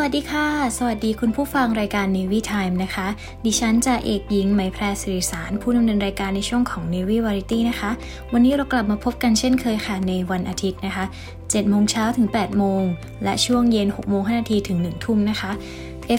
[0.00, 0.48] วัสดีค่ะ
[0.78, 3.06] สวัสดีคุณผู้ฟังรายการ Navy Time นะคะ
[3.44, 7.90] ดิฉันจะเอกหญิงไหมแพรสิริสาร ผู้ดำเนินรายการในช่วงของ Navy Variety นะคะ
[8.32, 11.04] วันนี้เรากลับมาพบกันเช่นเคยค่ะ ในวันอาทิตย์นะคะ
[11.38, 12.82] 7โมงเช้าถึง 8 โมง
[13.24, 15.50] และช่วงเย็น6โมง5นาทีถึง 1 ทุ่มนะคะ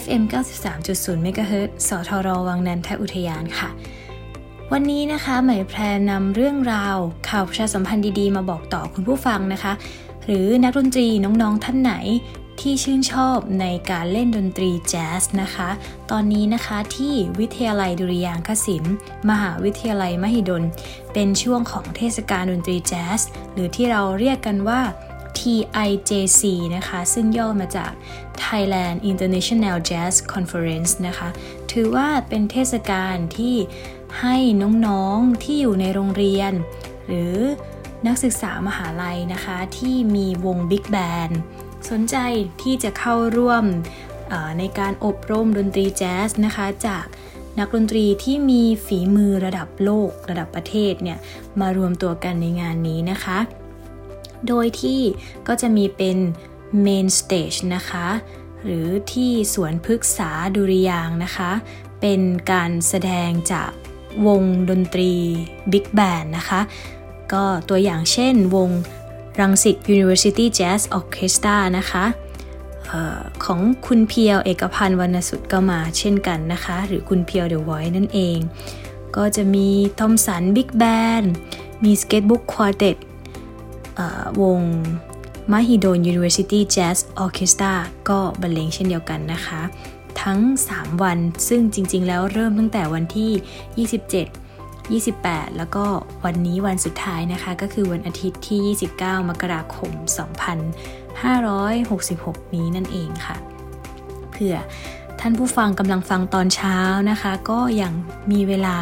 [0.02, 0.22] FM
[0.74, 3.68] 93.0 MHz สทรวังนันทอุทยานค่ะ
[4.72, 6.96] วันนี้นะคะไหมแพรนำเรื่องราว
[7.28, 9.72] ข่าวประชาสัมพันธ์ดีๆ มาบอกต่อคุณผู้ฟังนะคะ
[10.24, 11.94] หรือนักดนตรีน้องๆท่านไหน
[12.60, 15.70] ที่ชื่นชอบในการเล่นดนตรีแจ๊สนะคะ
[16.10, 18.94] ตอนนี้นะคะที่วิทยาลัยดุริยางคศิลป์
[19.30, 20.62] มหาวิทยาลัยมหิดล
[21.12, 23.20] เป็นช่วงของเทศกาลดนตรีแจ๊ส
[23.52, 24.80] หรือที่เราเรียกกันว่า
[25.38, 26.42] TIJC
[26.76, 27.92] นะคะ ซึ่งย่อมาจาก
[28.44, 31.28] Thailand International Jazz Conference นะคะ
[31.72, 33.56] ถือว่าเป็นเทศกาลที่
[34.20, 34.36] ให้
[34.86, 36.52] น้องๆที่อยู่ในโรงเรียน
[37.06, 37.36] หรือ
[38.06, 40.96] นักศึกษามหาลัยนะคะ ที่มีวงบิ๊กแบ
[41.28, 41.30] น
[41.90, 42.16] สนใจ
[42.62, 43.64] ที่จะเข้าร่วม
[44.58, 47.04] ในการอบรมดนตรีแจ๊สนะคะจาก
[47.58, 51.18] นักดนตรีที่มีฝีมือระดับโลกระดับประเทศเนี่ย
[51.60, 53.38] มารวมตัวกันในงานนี้นะคะ
[54.48, 55.00] โดยที่
[55.48, 56.18] ก็จะมีเป็น
[56.84, 58.06] Main Stage นะคะ
[58.64, 61.50] หรือที่สวนพฤกษาดุริยางนะคะ
[62.00, 62.20] เป็น
[62.52, 63.70] การแสดงจาก
[64.26, 65.12] วงดนตรี
[65.72, 66.60] Big Band นะคะ
[67.32, 68.70] ก็ตัวอย่างเช่นวง
[69.40, 72.04] รังสิต University Jazz Orchestra นะคะ
[72.90, 78.38] ออของคุณเพียวเอกพันธ์วรรณสุดก็มาเช่นกันนะคะ หรือคุณเพียวเดอะไวท์นั่นเอง
[79.16, 80.82] ก็จะมีทอมสันบิ๊กแบ
[81.20, 81.22] น
[81.84, 82.96] มีสเก็ตบุ๊กควอเต็ต
[84.42, 84.60] วง
[85.52, 87.72] มหิดล University Jazz Orchestra
[88.08, 89.60] ก็บรรเลงเช่นเดียวกันนะคะ
[90.22, 90.40] ทั้ง
[90.70, 94.45] 3 วันซึ่งจริงๆ แล้วเริ่มตั้งแต่วันที่ 27
[94.94, 95.84] 28 แล้วก็
[96.24, 98.60] วันนี้วันสุดท้ายนะคะ ก็คือวันอาทิตย์ที่
[98.98, 99.92] 29 มกราคม
[101.62, 103.36] 2566 นี้นั่นเองค่ะ
[104.32, 104.54] เพื่อ
[105.20, 106.78] ท่านผู้ฟังกำลังฟังตอนเช้า
[107.10, 107.92] นะคะ ก็ยัง
[108.32, 108.76] มีเวลา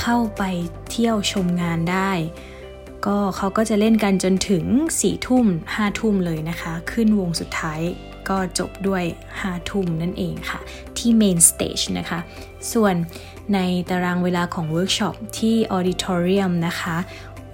[0.00, 0.42] เข้าไป
[0.90, 2.10] เที่ยวชมงานได้
[3.06, 4.64] ก็เขาก็จะเล่นกันจนถึง
[4.96, 7.80] 4ทุ่ม5ทุ่มเลยนะคะ ขึ้นวงสุดท้าย
[8.28, 9.04] ก็จบด้วย
[9.36, 10.60] 5ทุ่มนั่นเองค่ะ
[10.98, 12.18] ที่ Main Stage นะคะ
[12.72, 12.94] ส่วน
[13.54, 13.58] ใน
[13.90, 16.96] ตารางเวลาของเวิร์กช็อปที่ auditorium นะคะ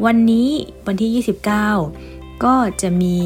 [0.05, 0.49] วันนี้
[0.87, 3.17] วันที่ 29 ก็จะมี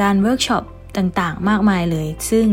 [0.00, 0.64] การเวิร์กช็อป
[0.96, 2.46] ต่างๆ มากมายเลย ซึ่ง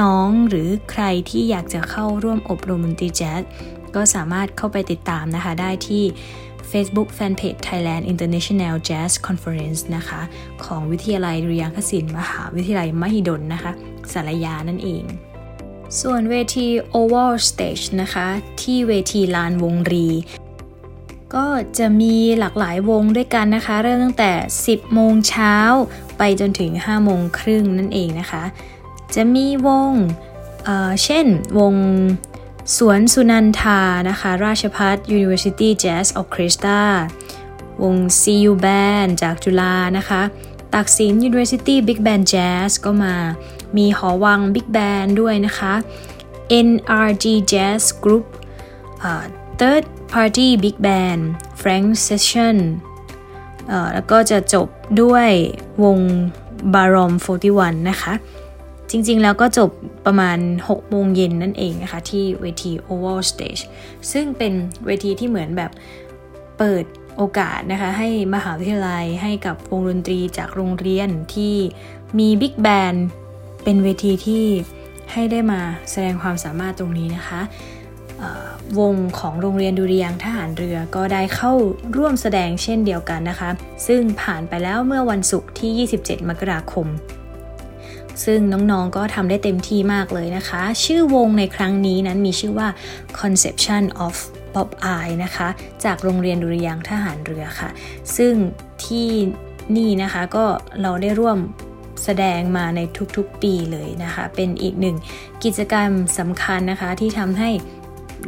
[0.00, 3.40] น้องๆ หรือใครที่อยากจะเข้าร่วมอบรมดนตรีแจ๊ส
[3.94, 6.04] ก็สามารถเข้าไปติดตามนะคะได้ที่
[6.70, 10.20] Facebook Fanpage Thailand International Jazz Conference นะคะ
[10.64, 13.72] ของวิทยาลัยดุริยางคศิลป์มหาวิทยาลัยมหิดลนะคะ
[14.12, 15.04] สารยานั่นเอง
[16.00, 18.28] ส่วนเวที Oval Stage นะคะ
[18.62, 20.08] ที่เวทีลานวงรี
[21.34, 21.46] ก็
[21.78, 24.32] จะมีหลากหลายวงด้วยกันนะคะ เริ่มตั้งแต่
[24.64, 25.54] 10 โมงเช้า
[26.18, 28.44] ไปจนถึง 5 โมงครึ่งนั่นเองนะคะ
[29.14, 29.92] จะมีวง
[30.64, 31.26] เเช่น
[31.58, 31.74] วง
[32.76, 36.82] สวนสุนันทานะคะ ราชพัฒ University Jazz Orchestra
[37.82, 40.22] วง CU Band จากจุฬานะคะ
[40.74, 43.14] ตักสิน University Big Band Jazz ก็มา
[43.76, 45.72] มีหอวัง Big Band ด้วยนะคะ
[46.68, 48.26] NRG Jazz Group
[49.60, 51.22] Third Party Big Band
[51.60, 52.56] Frank Session
[53.94, 54.68] แล้วก็จะจบ
[55.02, 55.28] ด้วย
[55.84, 55.98] วง
[56.74, 57.12] Barom
[57.52, 58.14] 41 นะคะ
[58.90, 59.70] จริงๆ แล้วก็จบ
[60.06, 63.62] ประมาณ 6 โมงเย็นนั่นเองนะคะ ที่เวที Oval Stage
[64.12, 64.52] ซึ่งเป็น
[64.86, 65.70] เวทีที่เหมือนแบบ
[66.58, 66.84] เปิด
[67.16, 71.54] โอกาสนะคะ ให้มหาวิทยาลัยให้กับวงดนตรีจากโรงเรียนที่
[72.18, 73.06] มีบิ๊กแบนด์
[73.64, 74.44] เป็นเวทีที่
[75.12, 75.60] ให้ได้มา
[75.90, 77.40] แสดงความสามารถตรงนี้นะคะ
[78.80, 81.52] วงของโรงเรียนดุริยางทหารเรือก็ได้เข้า
[81.96, 83.50] ร่วมแสดงเช่นเดียวกันนะคะ
[83.86, 86.86] ซึ่งผ่านไปแล้วเมื่อวันศุกร์ที่ 27 มกราคม
[88.24, 92.68] ซึ่งน้องๆก็ทำได้เต็มที่มากเลยนะคะ ชื่อวงในครั้งนี้นั้นมีชื่อว่า
[93.20, 94.16] Conception of
[94.54, 95.48] Pop Eye นะคะ
[95.84, 97.70] จากโรงเรียนดุริยางทหารเรือค่ะ
[98.16, 98.34] ซึ่ง
[98.84, 99.08] ที่
[99.76, 100.44] นี่นะคะก็
[100.82, 101.38] เราได้ร่วม
[102.04, 102.80] แสดงมาใน
[103.16, 104.96] ทุกๆปีเลยนะคะ เป็นอีกหนึ่ง
[105.44, 107.50] กิจกรรมสำคัญนะคะที่ทำให้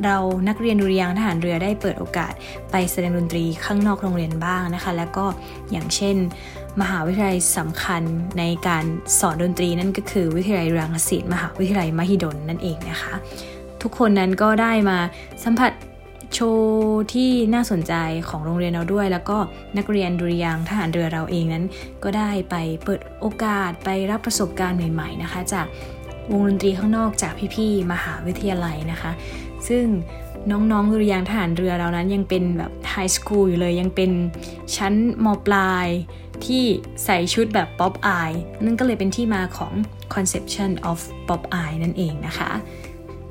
[0.05, 0.19] เรา
[0.49, 2.32] นักเรียนดุริยางทหารเรือได้เปิดโอกาส
[2.70, 5.25] ไปแสดงดนตรีข้างนอกโรงเรียนบ้างนะคะ แล้วก็
[5.70, 6.17] อย่างเช่น
[6.81, 8.02] มหาวิทยาลัยสำคัญ
[8.38, 8.84] ในการ
[9.19, 13.14] สอนดนตรีนั่นก็คือวิทยาลัยรังสิตมหาวิทยาลัยมหิดลนั่นเองนะคะ
[13.82, 14.99] ทุกคนนั้นก็ได้มา
[15.44, 15.70] สัมผัส
[16.34, 17.94] โชว์ที่น่าสนใจ
[18.28, 19.38] ของโรงเรียนเราด้วย แล้วก็
[19.78, 21.64] นักเรียนดุริยางทหารเรือเราเองนั้น
[22.04, 22.54] ก็ได้ไป
[22.84, 25.66] เปิดโอกาสไปรับประสบการณ์ใหม่ ๆนะคะ จาก
[26.30, 29.10] วงดนตรีข้างนอกจากพี่ๆมหาวิทยาลัยนะคะ
[29.68, 29.84] ซึ่ง
[30.50, 34.10] น้องๆดุริยางทหารเรือเรานั้นยังเป็นแบบไฮสคูลอยู่เลยยังเป็น
[34.76, 34.94] ชั้น
[35.24, 35.86] มปลาย
[36.44, 36.64] ที่
[37.04, 38.32] ใส่ชุดแบบป๊อปอาย
[38.64, 39.72] นั่นก็เลยเป็นที่มาของ
[40.14, 40.98] conception of
[41.28, 42.50] pop eye นั่นเองนะคะ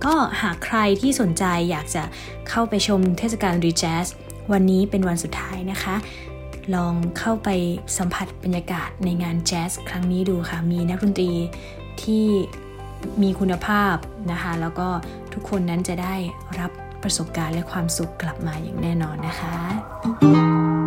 [0.06, 2.04] ก็หากใครที่สนใจอยากจะ
[2.50, 4.06] เข้าไปชมเทศกาลรีแจส
[4.52, 5.96] วันนี้เป็นวันสุดท้ายนะคะ
[6.76, 7.50] ลองเข้าไป
[7.98, 11.32] สัมผัสบรรยากาศในงานแจ๊สครั้งนี้ดูค่ะ มีนักดนตรี
[12.02, 12.26] ที่
[13.22, 13.96] มีคุณภาพ
[14.32, 14.88] นะคะ แล้วก็
[15.34, 16.16] ทุกคนนั้นจะได้
[16.60, 16.72] รับ
[17.04, 20.79] ประสบการณ์และความสุขกลับมาอย่างแน่นอนนะคะ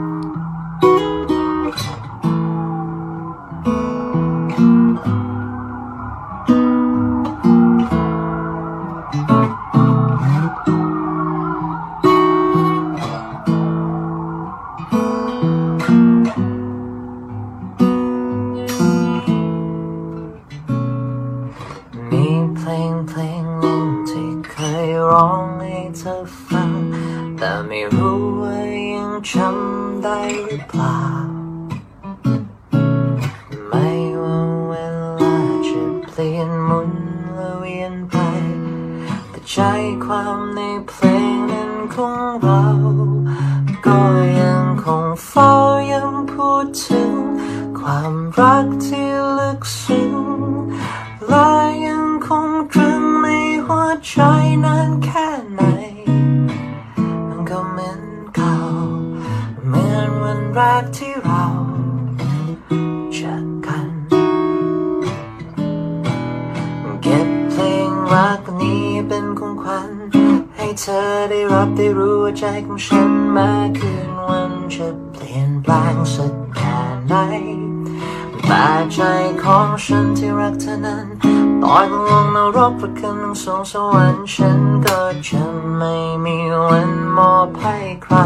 [82.82, 85.42] นรกหรือขึ้นลงสวงสวรรค์ฉันก็จะ
[85.76, 85.94] ไม่
[86.24, 86.36] มี
[86.68, 88.16] วันมอบให้ใคร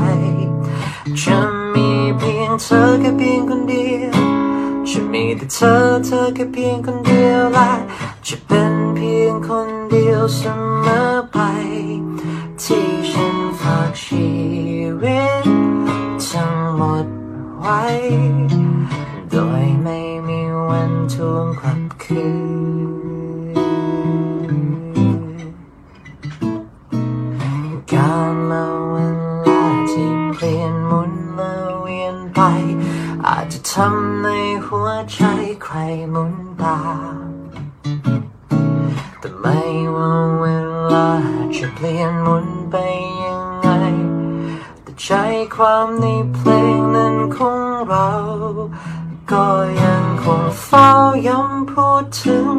[1.21, 1.39] จะ
[1.75, 1.89] มี
[2.19, 4.17] เพียงเธอแค่เพียงคนเดียว
[4.89, 5.75] จะมีแต่เธอ
[6.05, 7.73] เธอแค่เพียงคนเดียวและ
[8.27, 10.41] จะเป็นเพียงคนเดียวเส
[10.85, 11.01] มอ
[11.33, 11.37] ไป
[12.63, 14.29] ที่ฉันฝากชี
[15.03, 15.47] วิต
[16.27, 17.07] ทั้งหมด
[17.61, 17.83] ไว้
[19.31, 22.25] โดยไม่มีวันทวงกลับคื
[22.65, 22.66] น
[45.61, 48.11] ความในเพลงนั้นของเรา
[49.33, 49.47] ก็
[49.85, 50.91] ยังคงเฝ้า
[51.27, 52.51] ย้ำพูดถึง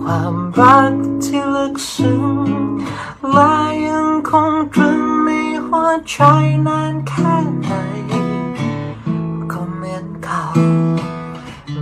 [0.00, 0.94] ความรัก
[1.24, 2.24] ที่ลึกซึ้ง
[3.32, 3.54] และ
[3.88, 5.30] ยังคงตรึงใน
[5.66, 6.16] หัวใจ
[6.66, 7.70] นานแค่ไหน
[9.52, 10.44] ก็เหมือนเก่า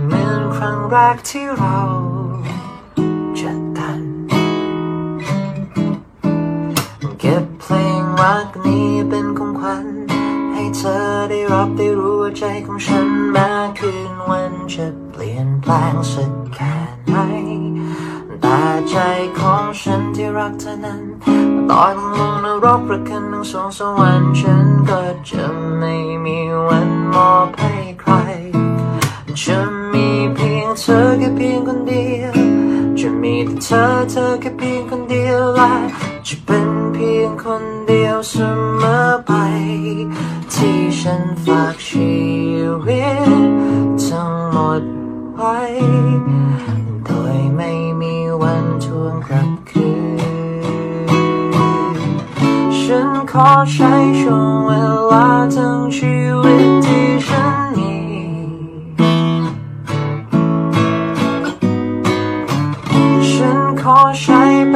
[0.05, 1.79] เหมือนครั้งแรกที่เรา
[11.33, 13.49] ได้รับได้รู้ว่าใจของฉันม้
[13.79, 16.75] คืนวันจะเปลี่ยนแปลงสักแค่
[17.09, 17.15] ไหน
[18.41, 18.95] แต่ใจ
[19.39, 21.01] ของฉันที่รักเธอนั้น
[21.69, 25.43] ตอนลงนรกหรือขึ้นลงสวงสวรรค์ฉันก็จะ
[25.77, 28.11] ไม่มีวันมอบให้ใคร
[29.41, 29.59] จะ
[29.93, 32.35] มีเพียงเธอแค่เพียงคนเดียว
[32.99, 35.71] จะมีแต่เธอเธอแค่เพียงคนเดียวและ
[36.27, 38.35] จะเป็น พียงคนเดียวเส
[38.81, 39.31] มอไป
[40.53, 42.13] ที่ฉันฝากชี
[42.85, 43.51] วิต
[44.03, 44.83] ทั้งหมด
[45.35, 45.59] ไว้
[47.05, 49.89] โดยไม่มีวันทวงกลับคื
[50.65, 52.17] น
[52.79, 54.71] ฉันขอใช้ช่วงเว
[55.11, 57.95] ลาทั้งชีวิตที่ฉันมี
[63.31, 64.75] ฉันขอใช้ไป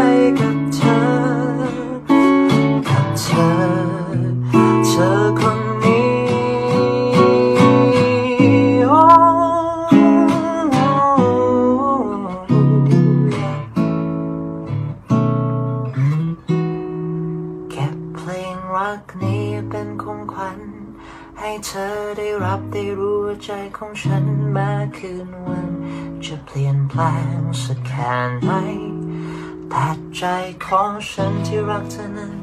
[30.67, 32.33] ของฉันที่รักเธอนั้น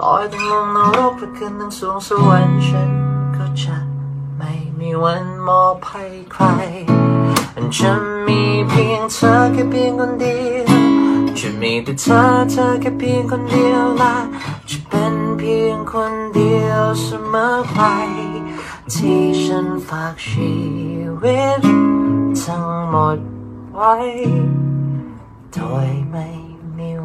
[0.00, 2.92] ต่อยต้งลงนรกหรือขึ้นทั้งสวงสวรรค์ฉัน
[3.36, 3.76] ก็จะ
[4.38, 6.44] ไม่มีวันมอบให้ใคร
[7.76, 10.68] ฉันมีเพียงเธอแค่เพียงคนเดียว
[11.38, 14.16] จะมีแต่เธอเธอแค่เพียงคนเดียวละ
[14.68, 17.78] จะเป็นเพียงคนเดียวเสมอไป
[18.92, 20.52] ที่ฉันฝากชี
[21.22, 21.62] วิต
[22.42, 23.18] ทั้งหมด
[23.74, 23.94] ไว้
[25.52, 26.41] โดยไม่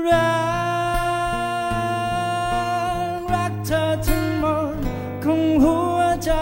[0.09, 0.35] รั
[3.09, 4.77] กรักเธอทั้งหมด
[5.25, 6.33] ของหัวใจ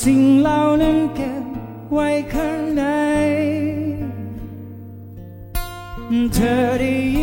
[0.00, 1.44] สิ่งเหล่านั้นเก็บ
[1.92, 2.82] ไว้ข้างใน
[6.34, 7.13] เธอได้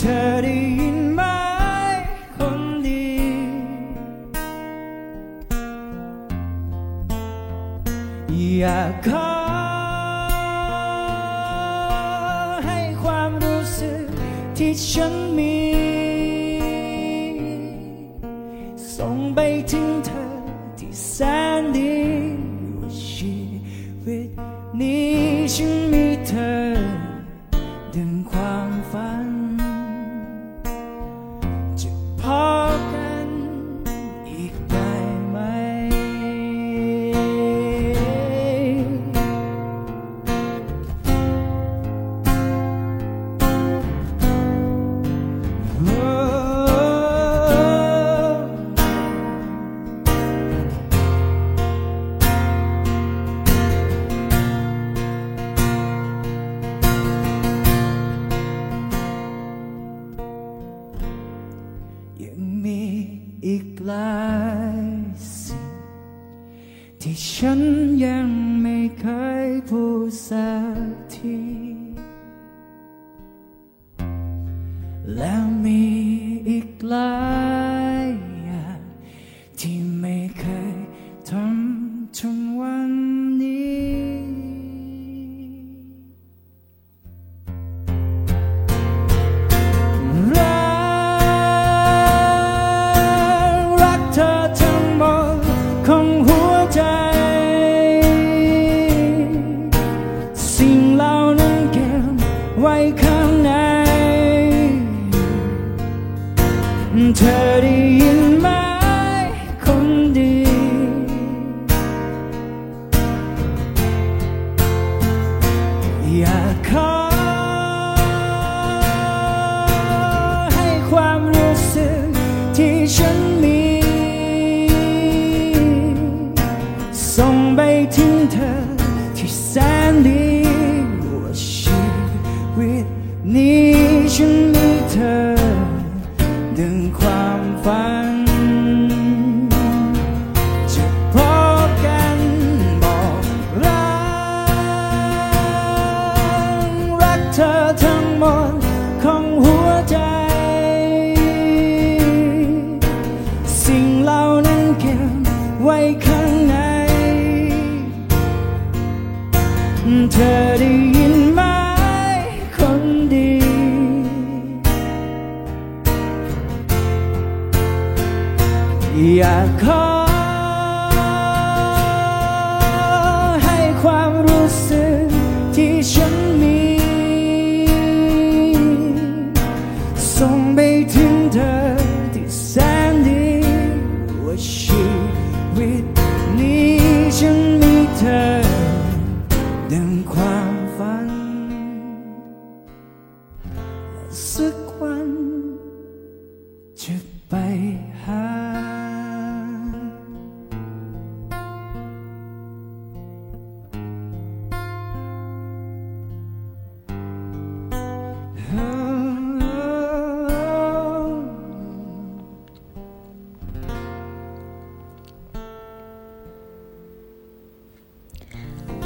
[0.00, 0.39] เ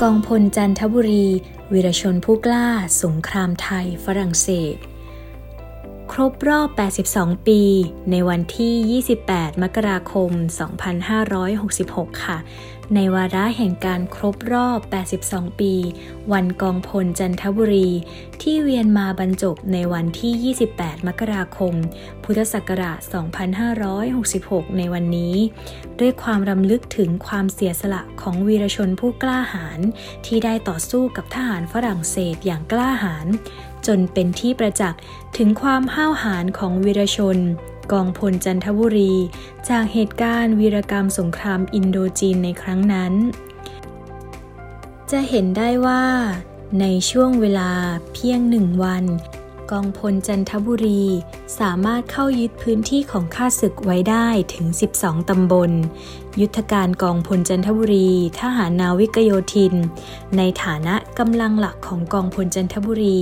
[0.08, 1.26] กองพลจันทบุรี
[1.72, 2.66] วีรชนผู้กล้า
[3.02, 4.76] สงครามไทยฝรั่งเศส
[6.12, 6.68] ครบรอบ
[7.06, 7.60] 82 ปี
[8.10, 10.30] ในวันที่ 28 มกราคม
[11.66, 12.38] 2566 ค่ะ
[12.94, 14.78] ในวาระแห่งการครบรอบ
[15.20, 15.74] 82 ปี
[16.32, 17.90] วันกองพลจันทบุรี
[18.42, 21.74] ที่เวียนมาบรรจบในวันที่ 28 มกราคม
[22.24, 22.98] พุทธศักราช
[23.88, 25.34] 2566 ในวันนี้
[26.00, 29.80] ด้วยความรำลึกถึงความเสียสละของวีรชนผู้กล้าหาญ
[30.26, 33.26] ที่ได้ต่อสู้กับทหารฝรั่งเศสอย่างกล้าหาญ
[33.86, 35.00] จนเป็นที่ประจักษ์
[35.36, 37.38] ถึงความห้าวหาญของวีรชน
[37.92, 39.14] กองพลจันทบุรี
[39.68, 43.12] จากเหตุการณ์วีรกรรมสงครามอินโดจีนในครั้งนั้น
[45.10, 46.04] จะเห็นได้ว่า
[46.80, 47.70] ในช่วงเวลา
[48.12, 49.04] เพียงหนึ่งวัน
[49.72, 51.04] กองพลจันทบุรี
[51.60, 54.66] สามารถเข้ายึดพื้นที่ของข้าศึกไว้ได้ถึง
[54.98, 55.70] 12 ตำบล
[56.40, 59.74] ยุทธการกองพลจันทบุรี ทหารนาวิกโยธิน
[60.36, 63.18] ในฐานะกำลังหลักของกองพลจันทบุรี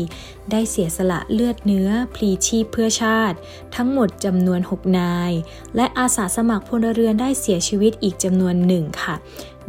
[0.50, 3.37] ได้เสียสละเลือดเนื้อ พลีชีพเพื่อชาติ
[3.76, 5.33] ทั้งหมดจำนวน 6 นาย
[5.76, 9.16] และอาสาสมัครพลเรือนได้เสียชีวิตอีกจำนวนหนึ่งค่ะ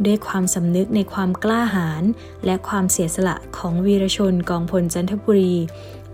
[0.06, 2.02] ด้วยความสำนึกในความกล้าหาญ
[2.44, 5.54] และความเสียสละของวีรชนกองพลจันทบุรี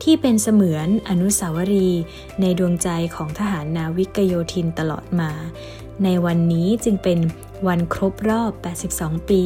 [0.02, 2.02] ที่เป็นเสมือนอนุสาวรีย์
[2.40, 5.30] ในดวงใจของทหารนาวิกโยธินตลอดมา
[6.04, 7.18] ในวันนี้จึงเป็น
[7.66, 8.52] วันครบรอบ
[8.90, 9.42] 82 ปี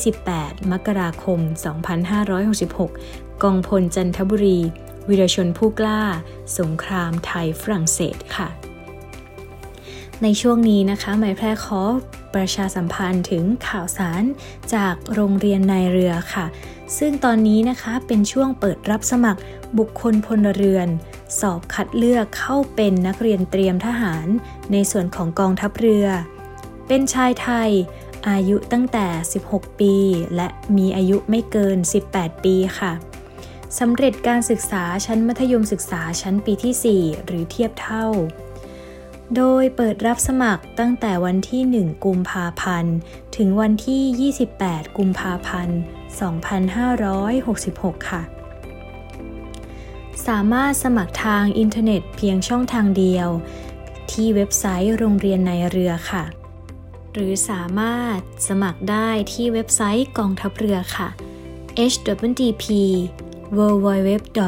[0.00, 1.40] 28 มกราคม
[2.60, 4.58] 2566 กองพลจันทบุรี
[5.08, 6.02] วีรชนผู้กล้า
[6.58, 8.48] สงครามไทยฝรั่งเศสค่ะ
[10.22, 11.82] ในช่วงนี้นะคะหมายแพร่ขอ
[12.34, 14.22] ประชาสัมพันธ์ถึงข่าวสาร
[14.74, 16.46] จากโรงเรียนนายเรือค่ะ
[16.98, 19.40] ซึ่งตอนนี้นะคะเป็นช่วงเปิดรับสมัคร
[19.78, 20.88] บุคคลพลเรือน
[21.40, 24.26] สอบคัดเลือกเข้าเป็นนักเรียนเตรียมทหาร
[24.72, 26.06] ในส่วนของกองทัพเรือ
[26.88, 27.70] เป็นชายไทย
[28.28, 29.06] อายุตั้งแต่
[29.44, 29.94] 16 ปี
[30.36, 31.78] และมีอายุไม่เกิน
[32.10, 32.92] 18 ปีค่ะ
[33.78, 38.06] สำเร็จการศึกษาชั้นมัธยมศึกษาชั้นปีที่ 4 หรือเทียบเท่า
[39.36, 42.96] โดยเปิดรับสมัครตั้งแต่วันที่ 1 กุมภาพันธ์
[43.36, 45.78] ถึงวันที่ 28 กุมภาพันธ์
[47.54, 48.22] 2566 ค่ะ
[50.26, 53.28] สามารถสมัครทางอินเทอร์เน็ตเพียงช่องทางเดียว
[54.10, 56.24] ที่เว็บไซต์โรงเรียนนายเรือค่ะ
[57.12, 61.08] หรือสามารถสมัครได้ที่เว็บไซต์กองทัพเรือค่ะ
[61.92, 62.64] http
[63.58, 64.38] www.navy.mi.th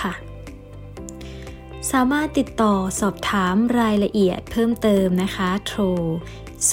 [0.00, 0.12] ค่ะ
[1.90, 5.82] สามารถติดต่อสอบถามรายละเอียดเพิ่มเติมนะคะ โทร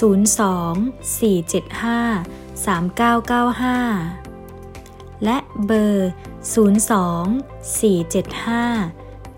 [1.20, 4.29] 475 3995
[5.24, 6.10] และเบอร์
[6.54, 7.80] 02 475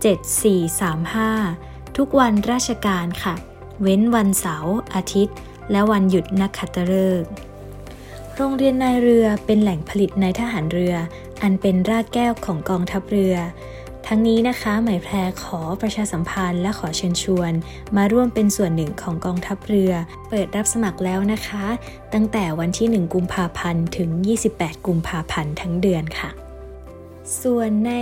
[0.05, 3.35] 7435 ทุกวันราชการค่ะ
[3.83, 5.37] เว้นวันเสาร์อาทิตย์
[5.71, 7.31] และวันหยุดนักขัตฤกษ์
[8.37, 10.95] โรงเรียนนายเรือเป็นแหล่งผลิตนายทหารเรือ
[11.42, 13.37] อันเป็นรากแก้วของกองทัพเรือ
[14.07, 17.53] ทั้งนี้นะคะหมายแพรขอประชาสัมพันธ์และขอเชิญชวน
[17.97, 19.93] มาร่วมเป็นส่วนหนึ่งของกองทัพเรือ
[20.29, 21.65] เปิดรับสมัครแล้วนะคะ
[22.15, 24.09] ตั้งแต่วันที่ 1 กุมภาพันธ์ถึง
[24.49, 26.31] 28 กุมภาพันธ์ทั้งเดือนค่ะ
[27.43, 27.93] ส่วนใน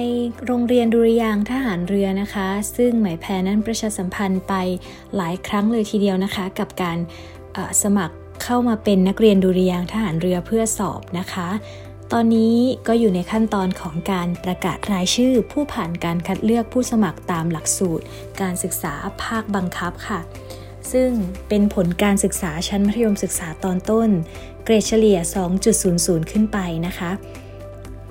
[0.45, 4.55] โรงเรียนดุริยางทหารเรือนะคะ ซึ่งหมายแพรนั้นประชาสัมพันธ์ไป
[5.17, 6.99] หลายครั้งเลยทีเดียวนะคะ กับการ
[7.83, 11.49] สมัครเข้ามาเป็นนักเรียนดุริยางทหารเรือเพื่อสอบนะคะ
[12.15, 12.57] ตอนนี้
[12.89, 18.05] ก็อยู่ในขั้นตอนของการประกาศรายชื่อ ผู้ผ่านการคัดเลือกผู้สมัครตามหลักสูตร
[18.41, 20.21] การศึกษาภาคบังคับค่ะ
[20.93, 21.11] ซึ่ง
[21.49, 24.09] เป็นผลการศึกษาชั้นมัธยมศึกษาตอนต้น
[24.65, 25.19] เกรดเฉลี่ย
[25.75, 27.11] 2.00 ขึ้นไปนะคะ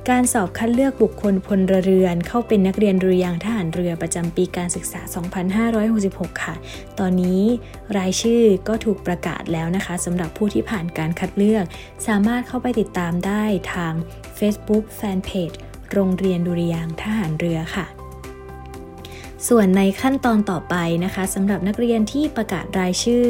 [0.08, 5.02] การสอบคัดเลือกบุคคลพลเรือน เข้าเป็นนักเรียนเรือยางทหารเรือประจำปีการศึกษา
[5.92, 6.56] 2566 ค่ะ
[7.00, 7.42] ตอนนี้
[7.98, 11.66] รายชื่อก็ถูกประกาศแล้วนะคะสำหรับผู้ที่ผ่านการคัดเลือก
[12.08, 13.94] สามารถเข้าไปติดตามได้ทาง
[14.40, 15.56] Facebook Fanpage
[15.92, 17.86] โรงเรียนดุริยางทหารเรือค่ะ
[19.48, 23.28] ส่วนในขั้นตอนต่อไปนะคะสำหรับนักเรียนที่ประกาศรายชื่อ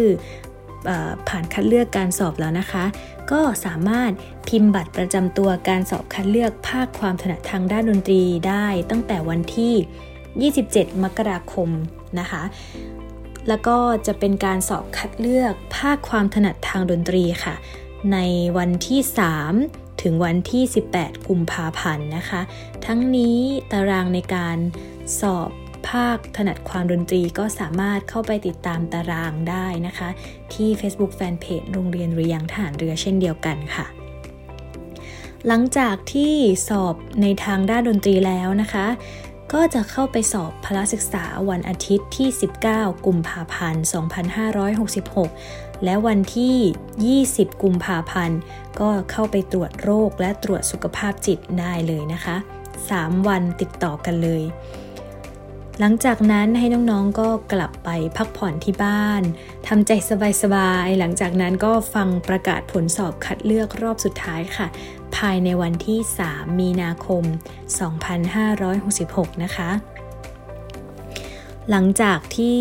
[1.29, 2.85] ผ่านคัดเลือกการสอบแล้วนะคะ
[3.31, 4.11] ก็สามารถ
[4.47, 9.73] พิมพ์บัตรประจำตัวการสอบคัดเลือกภาคความถนัดทางด้านดนตรีได้ตั้งแต่วันที่
[10.61, 11.69] 27 มกราคม
[12.19, 12.43] นะคะ
[13.47, 17.55] แล้วก็จะเป็นการสอบคัดเลือกภาคความถนัดทางดนตรีค่ะ
[18.13, 18.17] ใน
[18.57, 18.99] วันที่
[19.51, 20.63] 3 ถึงวันที่
[20.95, 22.41] 18 กุมภาพันธ์นะคะ
[22.85, 23.37] ทั้งนี้
[23.71, 24.57] ตารางในการ
[25.21, 25.49] สอบ
[25.89, 30.09] ภาคถนัดความดนตรีก็สามารถเข้าไปติดตามตารางได้นะคะ
[30.53, 33.85] ที่ Facebook Fanpage โรงเรียนเรือยังทหารเรือเช่นเดียวกันค่ะ
[35.47, 36.33] หลังจากที่
[36.69, 38.87] สอบในทางด้านดนตรีแล้วนะคะ
[39.53, 42.29] ก็จะเข้าไปสอบพละศึกษาวันอาทิตย์ที่
[42.67, 43.83] 19 กุมภาพันธ์
[44.63, 48.39] 2566 และวันที่ 20 กุมภาพันธ์
[48.79, 52.35] ก็เข้าไปตรวจโรคและตรวจสุขภาพจิตได้เลยนะคะ
[52.81, 54.43] 3 วันติดต่อกันเลย
[55.81, 59.21] หลังจากนั้นให้น้องๆก็กลับไปพักผ่อนที่บ้าน
[59.67, 59.91] ทำใจ
[60.43, 64.67] สบายๆ หลังจากนั้นก็ฟังประกาศผลสอบคัดเลือกรอบสุดท้ายค่ะ
[65.15, 67.23] ภายในวันที่ 3 มีนาคม
[68.53, 69.69] 2566 นะคะ
[71.69, 72.59] หลังจากที่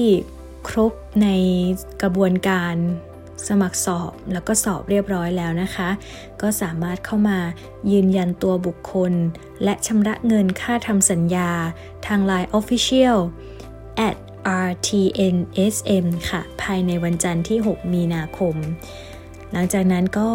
[0.68, 1.28] ครบใน
[2.02, 2.74] กระบวนการ
[3.46, 5.88] สมัครสอบแล้วก็สอบเรียบร้อยแล้วนะคะ
[6.42, 7.38] ก็สามารถเข้ามา
[7.92, 9.12] ยืนยันตัวบุคคล
[9.64, 11.50] และชำระเงินค่าทำสัญญา
[12.06, 13.18] ทาง Line Official
[14.08, 14.16] at
[14.66, 18.54] rtnsm ค่ะ ภายในวันจันทร์ที่ 6 มีนาคม
[19.52, 20.30] หลังจากนั้นก็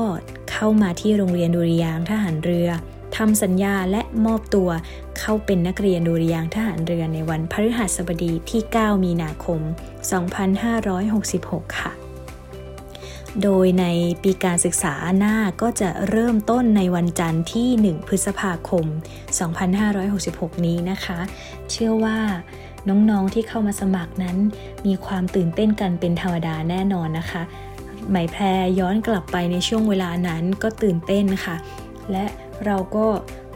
[0.51, 2.69] เข้ามาที่โรงเรียนดุริยางทหารเรือ
[3.17, 4.69] ทำสัญญาและมอบตัว
[5.19, 9.61] เข้าเป็นนักเรียนดุริยางทหารเรือในวันพฤหัสบดีที่ 9 มีนาคม
[10.93, 12.02] 2566 ค่ะ
[13.41, 13.85] โดยใน
[14.23, 18.85] ปีการศึกษาหน้าก็จะเริ่มต้นในวันจันทร์ที่ 1 พฤษภาคม
[19.75, 21.19] 2566 นี้นะคะ
[21.71, 22.19] เชื่อว่า
[22.89, 24.37] น้องๆที่เข้ามาสมัครนั้น
[24.85, 27.43] มีความตื่นเต้นกันเป็นธรรมดาแน่นอนนะคะ
[28.09, 28.43] ไหมแพร
[28.79, 31.55] ย้อนกลับไปในช่วงเวลานั้นก็ตื่นเต้นค่ะ
[32.11, 32.25] และ
[32.65, 33.07] เราก็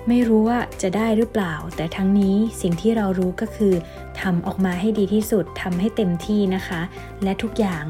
[0.08, 3.74] ไม่รู้ว่าจะได้หรือเปล่า แต่ทั้งนี้สิ่งที่เรารู้ก็คือ
[4.22, 6.82] ทำออกมาให้ดีที่สุดทำให้เต็มที่นะคะ
[7.24, 7.84] และทุกอย่าง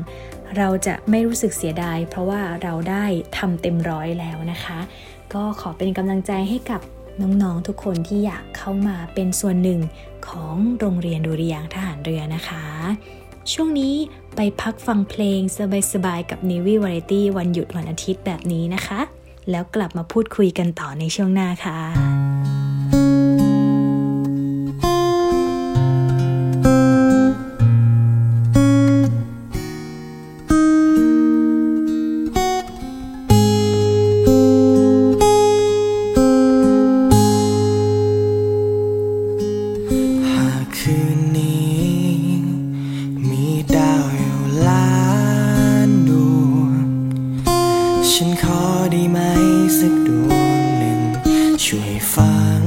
[0.58, 3.06] เราจะไม่รู้สึกเสียดาย เพราะว่าเราได้
[3.38, 4.80] ทำเต็มร้อยแล้วนะคะ
[5.34, 6.82] ก็ขอเป็นกำลังใจให้กับ
[7.22, 9.82] น้องๆทุกคนที่อยากเข้ามาเป็นส่วนหนึ่ง
[10.28, 12.64] ของโรงเรียนดุริยางทหารเรือนะคะ
[13.54, 13.96] ช่วงนี้
[14.36, 15.40] ไปพักฟังเพลง
[15.94, 19.00] สบายๆกับ n ว v y Variety วันหยุดวันอาทิตย์แบบนี้นะคะ
[19.52, 22.97] แล้วกลับมาพูดคุยกันต่อในช่วงหน้าค่ะ
[48.14, 49.20] ฉันขอได้ไหม
[49.78, 51.00] สักดวงหนึ่ง
[51.64, 52.67] ช่วยฟัง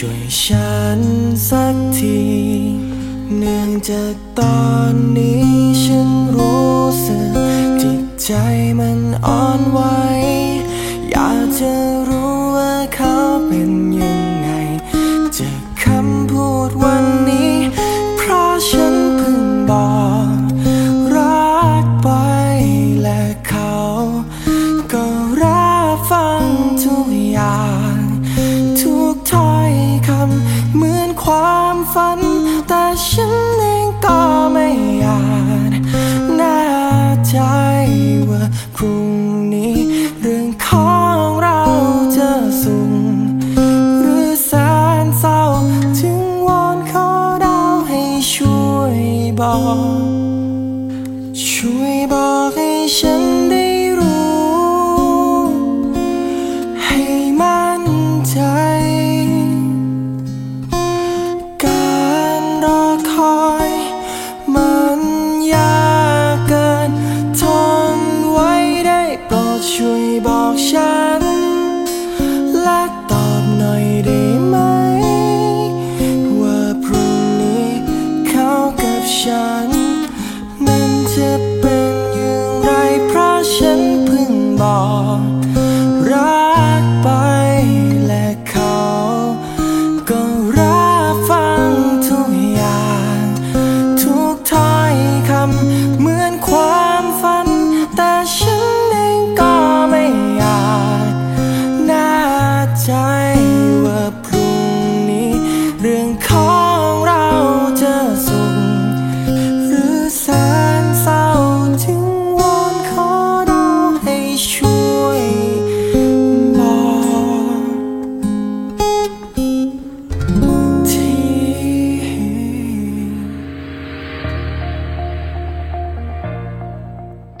[0.00, 1.00] ช่วยฉัน
[1.48, 2.20] สักที
[3.38, 5.48] เนื่องจากตอนนี้
[5.82, 7.36] ฉันรู้สึก
[7.82, 8.30] จิตใจ
[8.78, 9.80] มันอ่อนไหว
[11.10, 11.72] อยากจะ
[12.08, 13.14] รู้ว่าเขา
[13.46, 13.72] เป็น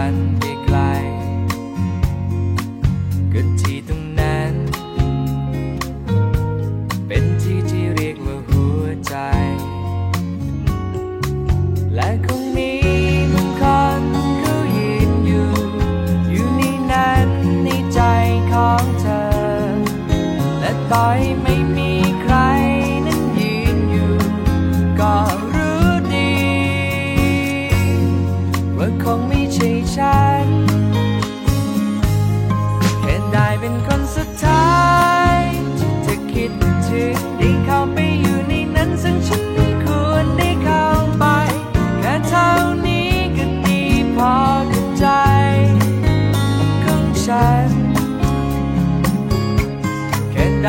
[0.00, 0.78] กันไปไกล
[3.32, 4.52] ก็ที่ตรงนั้น
[7.06, 9.14] เป็นที่ที่เรียกว่าหัวใจ
[11.94, 12.72] และคงมี
[13.32, 13.62] บางค
[14.00, 14.02] น
[14.40, 15.50] เขายืนอยู่
[16.30, 17.28] อยู่ในนั้น
[17.64, 18.00] ในใจ
[18.52, 19.24] ของเธอ
[20.60, 21.92] และต่อยไม่มี
[22.22, 22.36] ใคร
[23.06, 24.12] นั้นยืนอยู่
[25.00, 25.14] ก็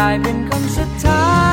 [0.01, 1.50] ได้เป็นคนสุดท้าย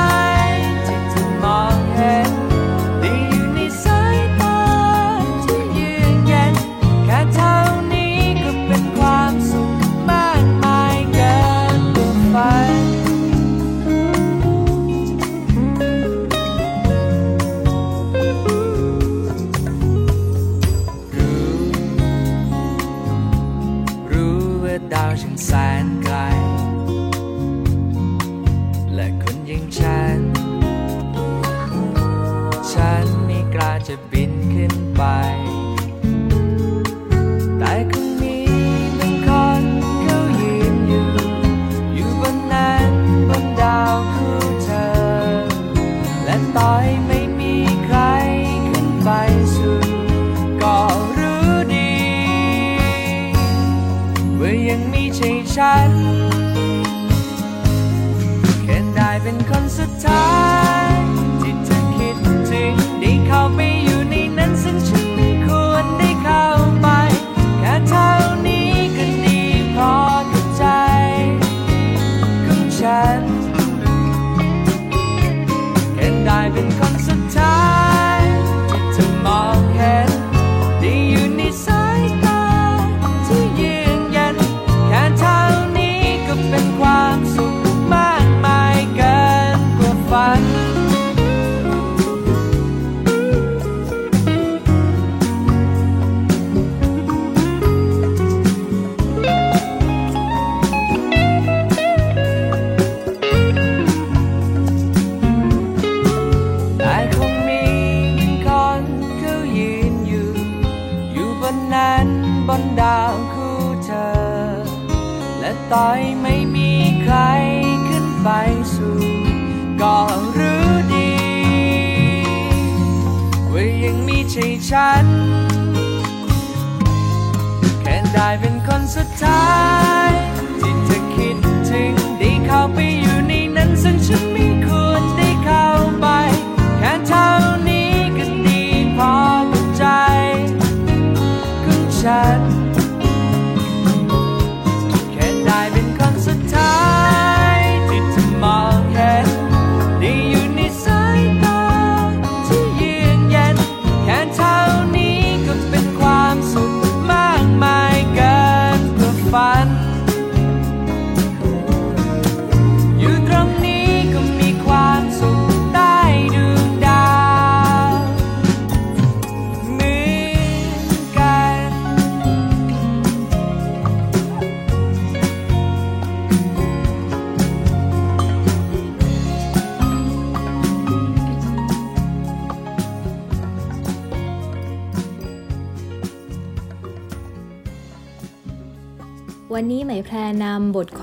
[55.59, 55.98] ใ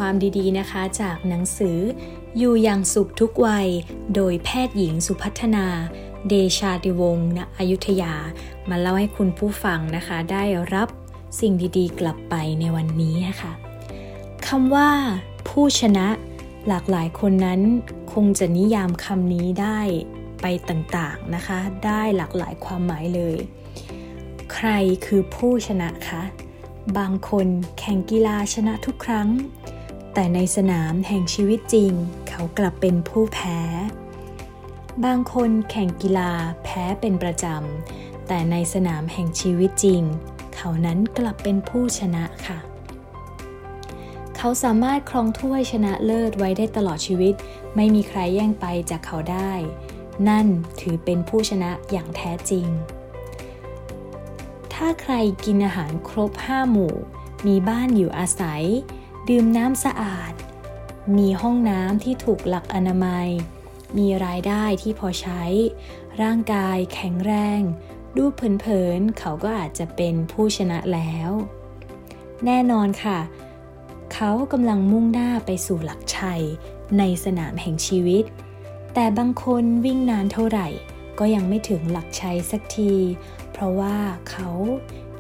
[0.08, 1.78] ความดีๆนะคะ จากหนังสือ
[2.38, 3.68] อยู่อย่างสุขทุกวัย
[4.14, 5.66] โดยแพทย์หญิงสุพัฒนา
[6.28, 8.14] เดชาติวงศ์ณอยุธยา
[8.68, 10.44] มาเล่าให้คุณผู้ฟังนะคะ ได้
[10.74, 10.88] รับ
[11.40, 13.52] สิ่งดีๆ กลับไปในวันนี้นะคะ
[14.46, 14.90] คำว่า
[15.48, 16.06] ผู้ชนะ
[16.68, 17.60] หลากหลายคนนั้น
[18.12, 19.80] คงจะนิยามคำนี้ได้
[20.42, 23.36] ไปต่างๆนะคะ ได้หลากหลายความหมายเลย
[24.52, 24.68] ใคร
[25.06, 26.22] คือผู้ชนะคะ
[26.98, 27.46] บางคน
[27.78, 29.28] แข่งกีฬาชนะทุกครั้ง
[30.18, 31.92] แต่ในสนามแห่งชีวิตจริง
[32.28, 33.58] เขากลับเป็นผู้แพ้
[35.04, 36.32] บางคนแข่งกีฬา
[36.64, 40.02] แพ้เป็นประจำ แต่ในสนามแห่งชีวิตจริง
[40.54, 42.58] เขานั้นกลับเป็นผู้ชนะค่ะ
[44.36, 47.34] เขาสามารถครองถ้วยชนะเลิศไว้ได้ตลอดชีวิต
[47.76, 49.52] ไม่มีใครแย่งไปจากเขาได้
[50.28, 50.46] นั่น
[50.80, 52.66] ถือเป็นผู้ชนะอย่างแท้จริง
[54.72, 55.14] ถ้าใคร
[55.44, 56.94] กินอาหารครบ5หมู่
[57.46, 58.64] มีบ้านอยู่อาศัย
[59.28, 60.32] ดื่มน้ำสะอาด
[61.16, 63.28] มีห้องน้ำที่ถูกหลักอนามัย
[63.98, 65.42] มีรายได้ที่พอใช้
[66.22, 67.60] ร่างกายแข็งแรง
[68.16, 71.30] ดูเผินๆเขาก็อาจจะเป็นผู้ชนะแล้ว
[72.44, 73.18] แน่นอนค่ะ
[74.14, 76.42] เขากำลังมุ่งหน้าไปสู่หลักชัย
[76.98, 78.24] ในสนามแห่งชีวิต
[78.94, 80.68] แต่บางคนวิ่งนานเท่าไหร่
[81.18, 82.94] ก็ยังไม่ถึงหลักชัยสักที
[83.52, 83.96] เพราะว่า
[84.30, 84.48] เขา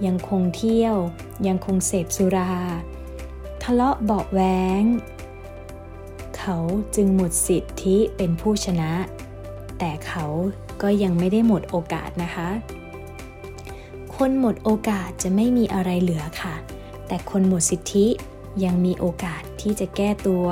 [0.06, 0.96] ยังคงเที่ยว
[1.46, 2.52] ยังคงเสพสุรา
[3.68, 4.84] ทะเลาะเบาแว้ง
[6.36, 6.56] เขา
[6.94, 8.92] จึงหมดสิทธิเป็นผู้ชนะ
[9.78, 10.26] แต่เขา
[10.82, 12.48] ก็ยังไม่ได้หมดโอกาสนะคะ
[14.16, 16.54] คนหมดโอกาสจะไม่มีอะไรเหลือค่ะ
[17.06, 18.06] แต่คนหมดสิทธิ
[18.64, 20.46] ยังมีโอกาสที่จะแก้ตัว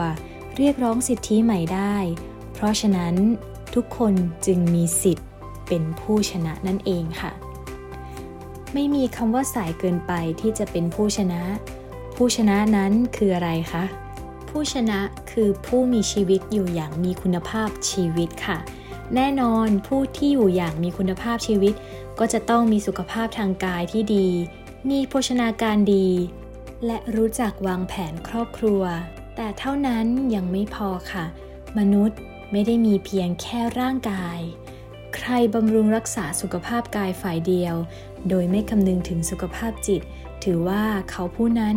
[0.57, 1.97] เรียกร้องสิทธิใหม่ได้
[2.55, 3.15] เพราะฉะนั้น
[3.75, 4.15] ทุกคน
[4.47, 5.29] จึงมีสิทธิ์
[5.69, 7.33] เป็นผู้ชนะนั่นเองค่ะ
[8.73, 11.43] ไม่มีคำว่าสายเกินไปที่จะเป็นผู้ชนะ
[12.15, 13.85] ผู้ชนะนั้นคืออะไรคะ
[14.49, 15.01] ผู้ชนะ
[15.31, 18.59] คือผู้มีชีวิตอยู่อย่างมีคุณภาพชีวิตค่ะ
[19.15, 21.75] แน่นอนผู้ที่อยู่อย่างมีคุณภาพชีวิต
[22.19, 24.29] ก็จะต้องมีสุขภาพทางกายที่ดี
[24.91, 26.09] มีโภชนาการดี
[26.87, 28.83] และรู้จักวางแผนครอบครัว
[29.37, 31.25] แต่เท่านั้นยังไม่พอค่ะ
[31.79, 32.19] มนุษย์
[32.53, 34.39] ไม่ได้มีเพียงแค่ร่างกาย
[35.15, 37.75] ใครบำรุงรักษาสุขภาพกายฝ่ายเดียว
[38.29, 40.03] โดยไม่คำนึงถึงสุขภาพจิต
[40.45, 41.77] ถือว่าเขาผู้นั้น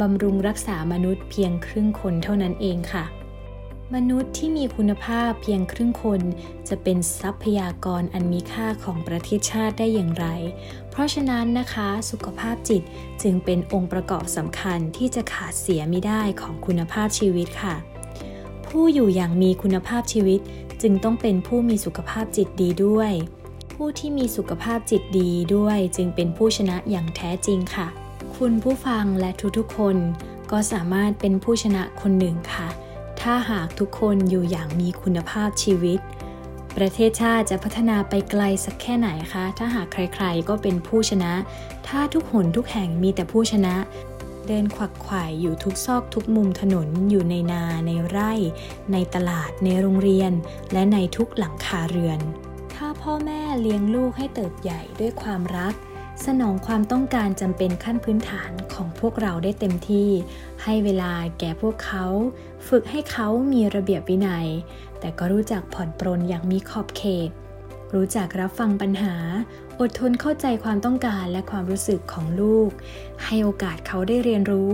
[0.00, 3.04] บำรุงรักษามนุษย์เพียงครึ่งคนเท่านั้นเองค่ะ
[3.94, 6.20] มนุษย์ที่มีคุณภาพเพียงครึ่งคน
[6.68, 10.26] จะเป็นทรัพยากรอันมีค่าของประเทศชาติได้อย่างไร
[10.90, 12.82] เพราะฉะนั้นนะคะสุขภาพจิต
[13.22, 17.74] จึงเป็นองค์ประกอบสำคัญที่จะขาดเสียไม่ได้ของคุณภาพชีวิตค่ะ
[18.66, 20.40] ผู้อยู่อย่างมีคุณภาพชีวิต
[20.82, 23.12] จึงต้องเป็นผู้มีสุขภาพจิตดีด้วย
[23.72, 27.88] ผู้ที่มีสุขภาพจิตดีด้วยจึงเป็นผู้ชนะอย่างแท้จริงค่ะ
[28.40, 29.96] คุณผู้ฟังและทุกๆคน
[30.50, 36.00] ก็สามารถเป็นผู้ชนะคนหนึ่งค่ะถถ้าหากทุกคนอยู่อย่างมีคุณภาพชีวิต
[36.76, 41.32] ประเทศชาติจะพัฒนาไปไกลสักแค่ไหนคะ ถ้าหากใครๆก็เป็นผู้ชนะ
[41.88, 43.74] ถ้าทุกหนทุกแห่งมีแต่ผู้ชนะ
[44.46, 48.32] เดินขวักไขว่อยู่ทุกซอกทุกมุมถนน อยู่ในนา ในไร่
[48.92, 50.32] ในตลาด ในโรงเรียน
[50.72, 52.20] และในทุกหลังคาเรือน
[52.74, 55.74] ถ้าพ่อแม่เลี้ยงลูกให้เติบใหญ่ด้วยความรัก
[56.26, 60.08] สนองความต้องการจำเป็นขั้นพื้นฐานของพวกเราได้เต็มที่
[60.62, 62.06] ให้เวลาแก่พวกเขา
[62.68, 64.48] ฝึกให้เขามีระเบียบวินัย
[65.00, 67.30] แต่ก็รู้จักผ่อนปรนอย่างมีขอบเขต
[67.94, 69.14] รู้จักรับฟังปัญหา
[69.80, 72.70] อดทนเข้าใจความต้องการและความรู้สึกของลูก
[73.24, 74.72] ให้โอกาสเขาได้เรียนรู้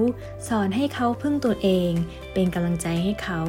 [0.48, 1.90] สอนให้เขาพึ่งตัวเอง
[2.34, 3.40] เป็นกำลังใจให้เขา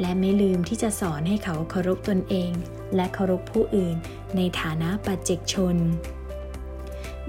[0.00, 2.50] และไม่ลืมที่จะสอนให้เขาเคารพตนเอง
[2.96, 3.96] และเคารพผู้อื่น
[4.36, 5.76] ในฐานะปัจเจกชน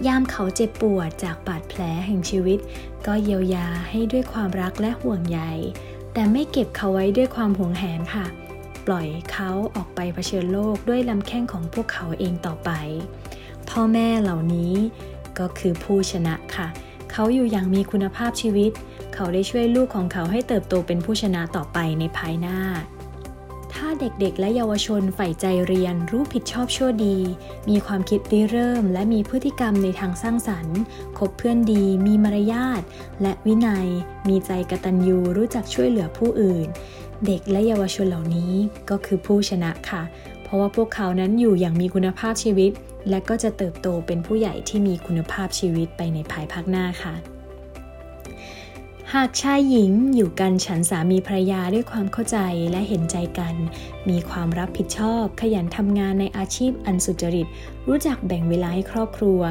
[0.08, 2.60] ยามเขาเจ็บปวดจากบาดแผลแห่งชีวิต
[3.08, 5.40] ก็เยียวยาให้ด้วยความรักและห่วงใย
[6.14, 8.26] แต่ไม่เก็บเขาไว้ด้วยความหวงแหนค่ะ
[8.88, 12.72] ปล่อยเขาออกไปเผชิญโลกด้วยลำแข้งของพวกเขาเองต่อไป
[13.70, 14.74] พ่อแม่เหล่านี้
[15.40, 16.68] ก็คือผู้ชนะค่ะ
[17.12, 18.72] เขาอยู่อย่างมีคุณภาพชีวิต
[19.14, 22.58] เขาได้ช่วยลูกของเขาให้เติบโตเป็นผู้ชนะต่อไปในภายหน้า
[23.84, 27.18] ถ้าเด็กๆ และเยาวชนใฝ่ใจเรียน รู้ผิดชอบชั่วดี
[27.70, 30.80] มีความคิดริเริ่ม และมีพฤติกรรมในทางสร้างสรรค์
[31.18, 32.82] คบเพื่อนดี มีมารยาท
[33.22, 33.88] และวินัย
[34.28, 36.68] มีใจกตัญญูรู้จักช่วยเหลือผู้อื่น
[37.26, 38.54] เด็กและเยาวชนเหล่านี้
[38.90, 40.04] ก็คือผู้ชนะค่ะ
[40.44, 42.72] เพราะว่าพวกเขานั้นอยู่อย่างมีคุณภาพชีวิต
[43.10, 47.39] และก็จะเติบโตเป็นผู้ใหญ่ที่มีคุณภาพชีวิตไปในภายภาคหน้าค่ะ
[49.16, 52.38] หากชายหญิงอยู่กันฉันสามีภรรยาด้วยความเข้าใจ
[52.72, 53.56] และเห็นใจกัน
[54.10, 57.48] มีความรับผิดชอบ ขยันทำงานในอาชีพอันสุจริต
[57.88, 59.42] รู้จักแบ่งเวลาให้ครอบครัว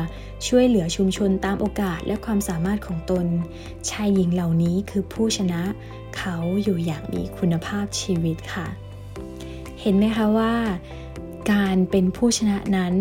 [0.46, 3.26] ช่วยเหลือชุมชนตามโอกาสและความสามารถของตน
[3.90, 5.62] ชายหญิงเหล่านี้คือผู้ชนะ
[6.16, 8.66] เขาอยู่อย่างมีคุณภาพชีวิตค่ะ
[9.80, 10.54] เห็นไหมคะว่า
[11.52, 12.94] การเป็นผู้ชนะนั้น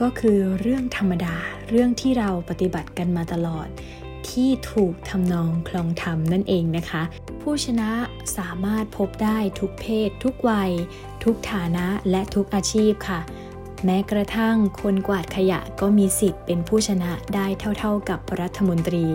[0.00, 1.36] ก็คือเรื่องธรรมดา
[1.70, 3.68] เรื่องที่เราปฏิบัติกันมาตลอด
[4.30, 7.02] ที่ถูกทำนองคลองธรรมนั่นเองนะคะ
[7.42, 7.90] ผู้ชนะ
[8.38, 10.70] สามารถพบได้ทุกเพศ ทุกวัย
[11.24, 13.20] ทุกฐานะและทุกอาชีพค่ะ
[13.84, 17.46] แม้กระทั่งคนกวาดขยะก็มีสิทธิ์เป็นผู้ชนะได้
[17.78, 19.06] เท่า ๆกับรัฐมนตรี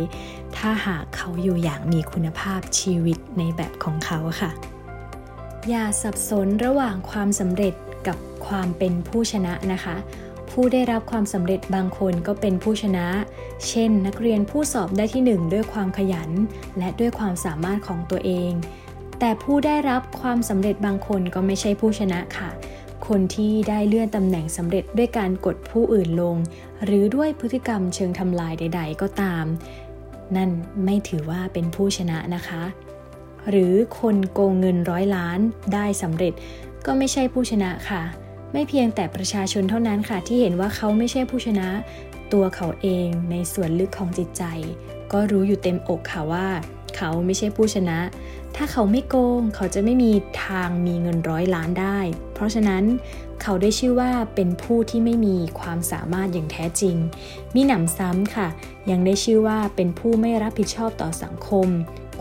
[0.57, 4.51] ถ้าหากเขาอยู่อย่างมีคุณภาพชีวิตในแบบของเขาค่ะ
[5.69, 7.73] อย่าสับสนระหว่างความสำเร็จ
[8.07, 9.95] กับความเป็นผู้ชนะนะคะ
[10.59, 13.07] ผู้ได้รับความสำเร็จบางคนก็เป็นผู้ชนะ
[13.67, 16.29] เช่น นักเรียนผู้สอบได้ที่หนึ่งด้วยความขยัน
[16.77, 18.51] และด้วยความสามารถของตัวเอง
[19.19, 22.49] แต่ผู้ได้รับความสำเร็จบางคนก็ไม่ใช่ผู้ชนะค่ะ
[23.07, 26.35] คนที่ได้เลื่อนตำแหน่งสำเร็จด้วยการกดผู้อื่นลง
[26.85, 29.45] หรือด้วยพฤติกรรมเชิงทำลายใด ๆ ก็ตาม
[30.35, 30.49] นั่น
[30.85, 32.63] ไม่ถือว่าเป็นผู้ชนะนะคะ
[33.49, 35.39] หรือคนโกงเงินร้อยล้าน
[35.73, 36.33] ได้สำเร็จ
[36.85, 38.24] ก็ไม่ใช่ผู้ชนะค่ะ
[38.57, 41.69] ไม่เพียงแต่ประชาชนเท่านั้นค่ะ ที่เห็นว่าเขาไม่ใช่ผู้ชนะ
[42.33, 44.43] ตัวเขาเองในส่วนลึกของจิตใจ
[45.11, 46.47] ก็รู้อยู่เต็มอกค่ะว่า
[46.95, 47.99] เขาไม่ใช่ผู้ชนะ
[48.55, 50.11] ถ้าเขาไม่โกง เขาจะไม่มี
[50.45, 51.99] ทางมีเงินร้อยล้านได้
[52.33, 52.83] เพราะฉะนั้น
[53.41, 56.95] เขาได้ชื่อว่าเป็นผู้ที่ไม่มีความสามารถอย่างแท้จริง
[57.55, 58.47] มีหนำซ้ำค่ะ
[58.91, 61.67] ยังได้ชื่อว่าเป็นผู้ไม่รับผิดชอบต่อสังคม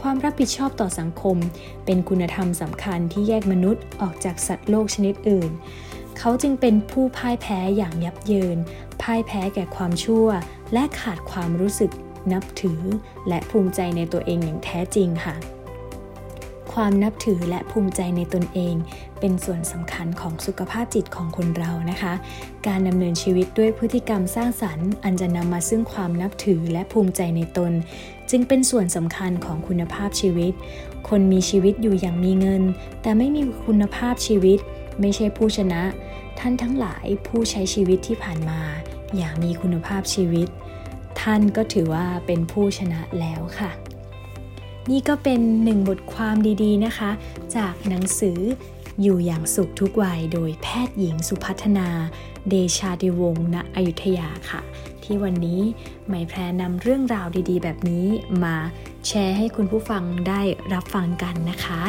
[0.00, 1.36] ความรับผิดชอบต่อสังคม
[1.84, 5.50] เป็นคุณธรรมสำคัญที่แยกมนุษย์ออกจากสัตว์โลกชนิดอื่น
[6.18, 8.58] เขาจึงเป็นผู้พ่ายแพ้อย่างยับเยิน
[9.02, 10.26] พ่ายแพ้แก่ความชั่ว
[10.72, 11.90] และขาดความรู้สึก
[12.32, 12.80] นับถือ
[13.28, 15.36] และภูมิใจในตัวเองอย่างแท้จริงค่ะ
[16.72, 18.74] ความนับถือและภูมิใจในตนเอง
[19.20, 22.12] เป็นส่วนสำคัญของสุขภาพจิตของคนเรานะคะ
[22.66, 27.72] การดำเนินชีวิตด้วยพฤติกรรมสร้างสรรค์ อันจะนำมาซึ่งความนับถือและภูมิใจในตน
[28.30, 30.52] จึงเป็นส่วนสำคัญของคุณภาพชีวิต
[31.08, 32.62] คนมีชีวิตอยู่อย่างมีเงิน
[33.02, 34.58] แต่ไม่มีคุณภาพชีวิต
[35.00, 35.82] ไม่ใช่ผู้ชนะ
[36.38, 38.60] ท่านทั้งหลายผู้ใช้ชีวิตที่ผ่านมา
[39.16, 40.48] อย่างมีคุณภาพชีวิต
[41.20, 43.70] ท่านก็ถือว่าเป็นผู้ชนะแล้วค่ะ
[44.90, 47.10] นี่ก็เป็นหนึ่งบทความดีๆนะคะ
[47.56, 48.38] จากหนังสือ
[49.02, 51.88] อยู่อย่างสุขทุกวัยโดยแพทย์หญิงสุพัฒนา
[52.48, 54.60] เดชาดิวงศ์ณอยุธยาค่ะ
[55.02, 55.60] ที่วันนี้
[56.06, 58.06] ไหมแพรนำเรื่องราวดีๆ แบบนี้
[58.44, 58.56] มา
[59.06, 60.40] แชร์ให้คุณผู้ฟังได้
[60.74, 61.80] รับฟังกันนะคะ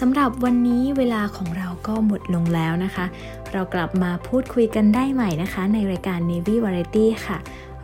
[0.00, 3.06] สำหรับวันนี้เวลาของเราก็หมดลงแล้วนะคะ
[3.52, 7.38] เรากลับมาพูดคุยกันได้ใหม่นะคะ ในรายการ Navy Variety ค่ะ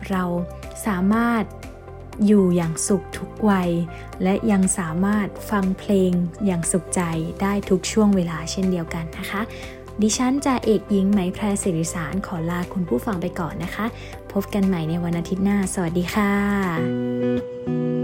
[0.09, 0.23] เรา
[0.85, 1.43] สามารถ
[2.25, 3.69] อยู่อย่างสุขทุกวัย
[4.23, 6.11] และยังสามารถฟังเพลง
[6.45, 7.01] อย่างสุขใจ
[7.41, 9.41] ได้ทุกช่วงเวลาเช่นเดียวกันนะคะ
[10.01, 13.85] ดิฉันจะเอกหญิงไหมแพรสิริสารขอลาคุณผู้ฟังไปก่อนนะคะ
[14.31, 16.31] พบกันใหม่ในวันอาทิตย์หน้า สวัสดีค่ะ「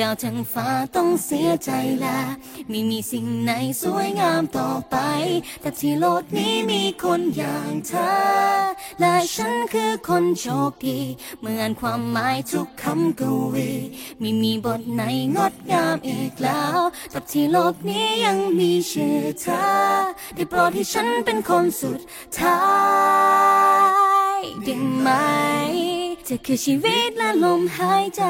[0.00, 1.70] ดาวทั้งฟ้าต้องเสียใจ
[2.00, 2.28] แล้ว
[2.68, 3.50] ไม่มีสิ่งไหน
[3.82, 4.96] สวยงามต่อไป
[5.60, 8.12] แต่ที่โลกนี้มีคนอย่างเธอ
[9.00, 11.00] และฉันคือคนโชคดี
[11.40, 13.22] เมื่ออ่านความหมายทุกคำก
[13.54, 13.70] วี
[14.20, 15.02] ไม่มีบทไหน
[15.36, 16.78] งดงามอีกแล้ว
[17.10, 19.64] แต่ที่โลกนี้ยังมีชื่อเธอ
[20.34, 22.00] ได้โปรดให้ฉันเป็นคนสุด
[22.38, 22.58] ท้า
[24.38, 25.08] ยได้ไหม
[26.28, 28.22] จะคือชีวิตและลมหายใจ